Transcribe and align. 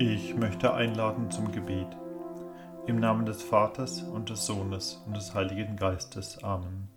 Ich 0.00 0.34
möchte 0.34 0.74
einladen 0.74 1.30
zum 1.30 1.52
Gebet. 1.52 1.86
Im 2.88 2.98
Namen 2.98 3.26
des 3.26 3.44
Vaters 3.44 4.02
und 4.02 4.28
des 4.28 4.44
Sohnes 4.44 5.00
und 5.06 5.16
des 5.16 5.34
Heiligen 5.34 5.76
Geistes. 5.76 6.42
Amen. 6.42 6.88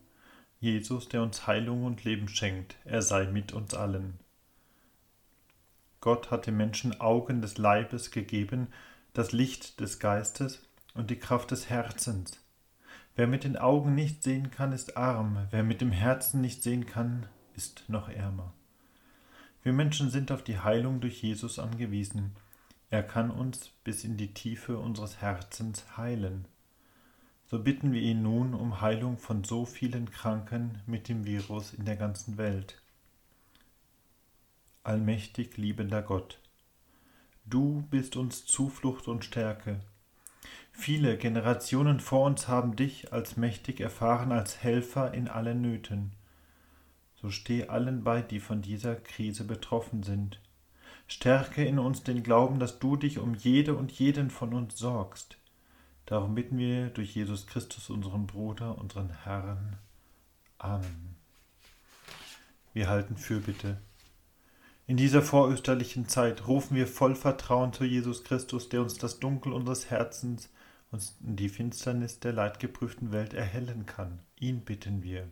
Jesus, 0.60 1.07
der 1.07 1.21
uns 1.21 1.46
Heilung 1.46 1.86
und 1.86 2.04
Leben 2.05 2.28
schenkt, 2.28 2.75
er 2.85 3.03
sei 3.03 3.28
mit 3.28 3.53
uns 3.53 3.75
allen. 3.75 4.17
Gott 6.02 6.31
hat 6.31 6.47
dem 6.47 6.57
Menschen 6.57 6.99
Augen 6.99 7.39
des 7.39 7.60
Leibes 7.60 8.10
gegeben, 8.10 8.70
das 9.13 9.31
Licht 9.31 9.79
des 9.79 9.99
Geistes 9.99 10.67
und 10.96 11.11
die 11.11 11.20
Kraft 11.20 11.52
des 11.52 11.70
Herzens. 11.70 12.43
Wer 13.16 13.28
mit 13.28 13.43
den 13.43 13.57
Augen 13.57 13.93
nicht 13.93 14.24
sehen 14.24 14.49
kann, 14.49 14.71
ist 14.71 14.98
arm, 14.98 15.46
wer 15.52 15.61
mit 15.61 15.81
dem 15.81 15.92
Herzen 15.92 16.41
nicht 16.41 16.63
sehen 16.63 16.88
kann, 16.88 17.27
ist 17.55 17.84
noch 17.89 18.09
ärmer. 18.09 18.53
Wir 19.61 19.73
Menschen 19.73 20.09
sind 20.09 20.31
auf 20.31 20.43
die 20.43 20.57
Heilung 20.57 20.99
durch 20.99 21.21
Jesus 21.21 21.59
angewiesen. 21.59 22.35
Er 22.89 23.03
kann 23.03 23.31
uns 23.31 23.69
bis 23.83 24.03
in 24.03 24.15
die 24.15 24.33
Tiefe 24.33 24.77
unseres 24.77 25.21
Herzens 25.21 25.97
heilen. 25.97 26.47
So 27.45 27.59
bitten 27.59 27.91
wir 27.91 28.01
ihn 28.01 28.23
nun 28.23 28.53
um 28.53 28.81
Heilung 28.81 29.17
von 29.17 29.43
so 29.43 29.65
vielen 29.65 30.11
Kranken 30.11 30.81
mit 30.85 31.09
dem 31.09 31.25
Virus 31.25 31.73
in 31.73 31.85
der 31.85 31.95
ganzen 31.95 32.37
Welt. 32.37 32.81
Allmächtig 34.83 35.57
liebender 35.57 36.01
Gott, 36.01 36.39
du 37.45 37.85
bist 37.89 38.15
uns 38.15 38.45
Zuflucht 38.45 39.09
und 39.09 39.25
Stärke. 39.25 39.81
Viele 40.71 41.17
Generationen 41.17 41.99
vor 41.99 42.25
uns 42.25 42.47
haben 42.47 42.75
dich 42.75 43.11
als 43.11 43.35
mächtig 43.35 43.81
erfahren, 43.81 44.31
als 44.31 44.63
Helfer 44.63 45.13
in 45.13 45.27
allen 45.27 45.61
Nöten. 45.61 46.13
So 47.15 47.31
steh 47.31 47.67
allen 47.67 48.03
bei, 48.03 48.21
die 48.21 48.39
von 48.39 48.61
dieser 48.61 48.95
Krise 48.95 49.43
betroffen 49.43 50.03
sind. 50.03 50.39
Stärke 51.08 51.63
in 51.63 51.80
uns 51.80 52.03
den 52.03 52.22
Glauben, 52.22 52.59
dass 52.59 52.80
du 52.80 52.97
dich 52.97 53.17
um 53.19 53.33
jede 53.33 53.75
und 53.75 53.91
jeden 53.91 54.30
von 54.30 54.53
uns 54.53 54.77
sorgst. 54.77 55.38
Darum 56.05 56.36
bitten 56.36 56.58
wir 56.58 56.89
durch 56.89 57.16
Jesus 57.16 57.47
Christus, 57.47 57.89
unseren 57.89 58.27
Bruder, 58.27 58.77
unseren 58.77 59.09
Herrn. 59.23 59.78
Amen. 60.58 61.16
Wir 62.73 62.89
halten 62.89 63.17
Fürbitte. 63.17 63.81
In 64.85 64.95
dieser 64.95 65.22
vorösterlichen 65.22 66.08
Zeit 66.08 66.47
rufen 66.47 66.75
wir 66.75 66.88
voll 66.88 67.16
Vertrauen 67.16 67.73
zu 67.73 67.83
Jesus 67.83 68.23
Christus, 68.23 68.69
der 68.69 68.81
uns 68.81 68.97
das 68.97 69.19
Dunkel 69.19 69.52
unseres 69.52 69.89
Herzens 69.89 70.50
und 70.91 71.03
die 71.19 71.50
Finsternis 71.50 72.19
der 72.19 72.33
leidgeprüften 72.33 73.11
Welt 73.11 73.33
erhellen 73.33 73.85
kann. 73.85 74.19
Ihn 74.39 74.61
bitten 74.61 75.03
wir. 75.03 75.28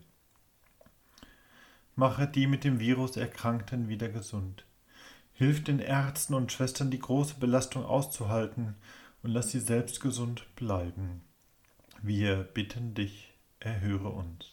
Mache 1.94 2.26
die 2.28 2.46
mit 2.46 2.64
dem 2.64 2.78
Virus 2.78 3.16
Erkrankten 3.16 3.88
wieder 3.88 4.10
gesund. 4.10 4.66
Hilf 5.38 5.62
den 5.62 5.80
Ärzten 5.80 6.32
und 6.32 6.50
Schwestern, 6.50 6.90
die 6.90 6.98
große 6.98 7.34
Belastung 7.34 7.84
auszuhalten 7.84 8.74
und 9.22 9.32
lass 9.32 9.50
sie 9.50 9.60
selbst 9.60 10.00
gesund 10.00 10.46
bleiben. 10.56 11.20
Wir 12.00 12.36
bitten 12.36 12.94
dich, 12.94 13.34
erhöre 13.60 14.08
uns. 14.08 14.46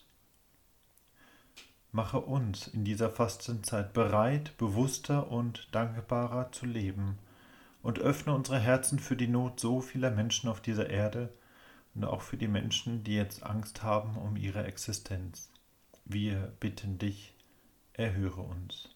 Mache 1.93 2.19
uns 2.19 2.67
in 2.67 2.83
dieser 2.83 3.09
Fastenzeit 3.09 3.93
bereit, 3.93 4.57
bewusster 4.57 5.31
und 5.31 5.73
dankbarer 5.73 6.51
zu 6.51 6.65
leben 6.65 7.17
und 7.81 7.99
öffne 7.99 8.33
unsere 8.33 8.59
Herzen 8.59 8.99
für 8.99 9.15
die 9.15 9.29
Not 9.29 9.61
so 9.61 9.79
vieler 9.79 10.11
Menschen 10.11 10.49
auf 10.49 10.59
dieser 10.59 10.89
Erde 10.89 11.33
und 11.95 12.03
auch 12.03 12.23
für 12.23 12.35
die 12.35 12.49
Menschen, 12.49 13.05
die 13.05 13.15
jetzt 13.15 13.43
Angst 13.43 13.83
haben 13.83 14.17
um 14.17 14.35
ihre 14.35 14.65
Existenz. 14.65 15.49
Wir 16.03 16.51
bitten 16.59 16.97
dich, 16.97 17.35
erhöre 17.93 18.41
uns 18.41 18.93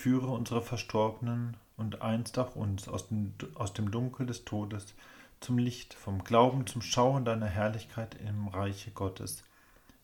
führe 0.00 0.28
unsere 0.28 0.62
Verstorbenen 0.62 1.58
und 1.76 2.00
einst 2.00 2.38
auch 2.38 2.56
uns 2.56 2.88
aus 2.88 3.08
dem, 3.08 3.34
aus 3.54 3.74
dem 3.74 3.90
Dunkel 3.90 4.24
des 4.24 4.46
Todes 4.46 4.94
zum 5.40 5.58
Licht, 5.58 5.92
vom 5.92 6.24
Glauben 6.24 6.66
zum 6.66 6.80
Schauen 6.80 7.26
deiner 7.26 7.46
Herrlichkeit 7.46 8.16
im 8.26 8.48
Reiche 8.48 8.92
Gottes. 8.92 9.42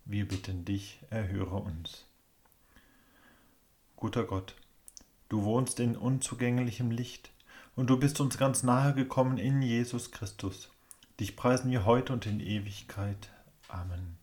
Wir 0.05 0.29
bitten 0.29 0.67
dich, 0.67 1.01
erhöre 1.09 1.56
uns. 1.56 2.05
Guter 3.97 4.25
Gott, 4.25 4.55
du 5.31 5.45
wohnst 5.45 5.81
in 5.81 5.97
unzugänglichem 5.97 6.91
Licht, 6.91 7.31
und 7.75 7.89
du 7.89 7.99
bist 7.99 8.21
uns 8.21 8.37
ganz 8.37 8.62
nahe 8.62 8.93
gekommen 8.93 9.39
in 9.39 9.62
Jesus 9.62 10.11
Christus. 10.11 10.71
Dich 11.21 11.37
preisen 11.37 11.71
wir 11.71 11.87
heute 11.87 12.12
und 12.12 12.27
in 12.27 12.41
Ewigkeit. 12.41 13.31
Amen. 13.69 14.19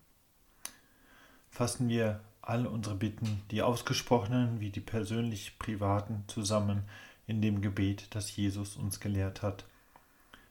Fassen 1.50 1.89
wir 1.89 2.22
all 2.45 2.67
unsere 2.67 2.95
Bitten, 2.95 3.41
die 3.51 3.61
ausgesprochenen 3.61 4.59
wie 4.59 4.69
die 4.69 4.81
persönlich 4.81 5.57
privaten, 5.59 6.25
zusammen 6.27 6.83
in 7.25 7.41
dem 7.41 7.61
Gebet, 7.61 8.13
das 8.15 8.35
Jesus 8.35 8.75
uns 8.75 8.99
gelehrt 8.99 9.41
hat. 9.41 9.65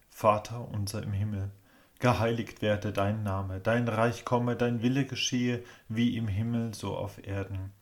Vater 0.08 0.68
unser 0.68 1.02
im 1.02 1.12
Himmel, 1.12 1.50
geheiligt 1.98 2.62
werde 2.62 2.92
dein 2.92 3.22
Name, 3.22 3.60
dein 3.60 3.88
Reich 3.88 4.24
komme, 4.24 4.56
dein 4.56 4.82
Wille 4.82 5.04
geschehe, 5.04 5.62
wie 5.88 6.16
im 6.16 6.28
Himmel 6.28 6.72
so 6.72 6.96
auf 6.96 7.26
Erden. 7.26 7.72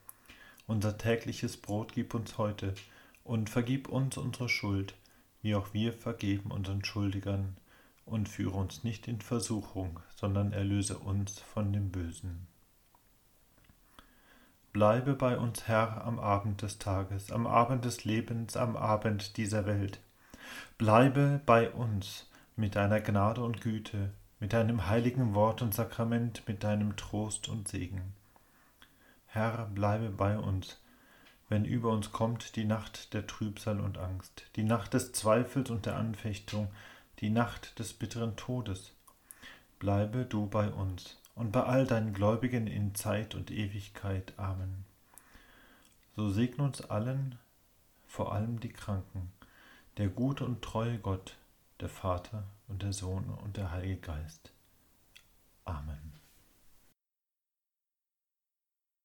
Unser 0.66 0.98
tägliches 0.98 1.56
Brot 1.56 1.92
gib 1.94 2.12
uns 2.12 2.36
heute 2.36 2.74
und 3.22 3.48
vergib 3.48 3.88
uns 3.88 4.16
unsere 4.16 4.48
Schuld, 4.48 4.94
wie 5.40 5.54
auch 5.54 5.72
wir 5.72 5.92
vergeben 5.92 6.50
unseren 6.50 6.84
Schuldigern, 6.84 7.56
und 8.06 8.28
führe 8.28 8.56
uns 8.56 8.82
nicht 8.82 9.06
in 9.06 9.20
Versuchung, 9.20 10.00
sondern 10.16 10.52
erlöse 10.52 10.98
uns 10.98 11.38
von 11.38 11.72
dem 11.72 11.90
Bösen. 11.90 12.48
Bleibe 14.72 15.14
bei 15.14 15.36
uns, 15.36 15.66
Herr, 15.66 16.04
am 16.04 16.20
Abend 16.20 16.62
des 16.62 16.78
Tages, 16.78 17.32
am 17.32 17.48
Abend 17.48 17.84
des 17.84 18.04
Lebens, 18.04 18.56
am 18.56 18.76
Abend 18.76 19.36
dieser 19.36 19.66
Welt. 19.66 19.98
Bleibe 20.78 21.40
bei 21.44 21.70
uns 21.70 22.30
mit 22.54 22.76
deiner 22.76 23.00
Gnade 23.00 23.42
und 23.42 23.62
Güte, 23.62 24.12
mit 24.38 24.52
deinem 24.52 24.86
heiligen 24.86 25.34
Wort 25.34 25.60
und 25.60 25.74
Sakrament, 25.74 26.44
mit 26.46 26.62
deinem 26.62 26.94
Trost 26.94 27.48
und 27.48 27.66
Segen. 27.66 28.14
Herr, 29.26 29.66
bleibe 29.74 30.08
bei 30.08 30.38
uns, 30.38 30.80
wenn 31.48 31.64
über 31.64 31.90
uns 31.90 32.12
kommt 32.12 32.54
die 32.54 32.64
Nacht 32.64 33.12
der 33.12 33.26
Trübsal 33.26 33.80
und 33.80 33.98
Angst, 33.98 34.44
die 34.54 34.62
Nacht 34.62 34.94
des 34.94 35.10
Zweifels 35.10 35.68
und 35.70 35.84
der 35.84 35.96
Anfechtung, 35.96 36.68
die 37.18 37.30
Nacht 37.30 37.76
des 37.80 37.92
bitteren 37.92 38.36
Todes. 38.36 38.92
Bleibe 39.80 40.26
du 40.26 40.46
bei 40.46 40.70
uns 40.70 41.16
und 41.40 41.52
bei 41.52 41.62
all 41.62 41.86
deinen 41.86 42.12
Gläubigen 42.12 42.66
in 42.66 42.94
Zeit 42.94 43.34
und 43.34 43.50
Ewigkeit. 43.50 44.34
Amen. 44.36 44.84
So 46.14 46.28
segne 46.28 46.64
uns 46.64 46.82
allen, 46.82 47.38
vor 48.06 48.34
allem 48.34 48.60
die 48.60 48.68
Kranken, 48.68 49.32
der 49.96 50.08
gute 50.08 50.44
und 50.44 50.60
treue 50.60 50.98
Gott, 50.98 51.38
der 51.80 51.88
Vater 51.88 52.44
und 52.68 52.82
der 52.82 52.92
Sohn 52.92 53.24
und 53.42 53.56
der 53.56 53.70
Heilige 53.70 53.96
Geist. 53.96 54.52
Amen. 55.64 56.19